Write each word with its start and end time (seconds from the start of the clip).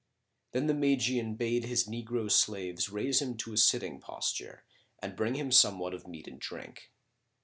Then 0.51 0.65
the 0.65 0.73
Magian 0.73 1.35
bade 1.35 1.65
his 1.65 1.85
negro 1.87 2.31
slaves 2.31 2.89
raise 2.89 3.21
him 3.21 3.37
to 3.37 3.53
a 3.53 3.57
sitting 3.57 3.99
posture 3.99 4.63
and 4.97 5.15
bring 5.15 5.35
him 5.35 5.51
somewhat 5.51 5.93
of 5.93 6.07
meat 6.07 6.27
and 6.27 6.39
drink. 6.39 6.89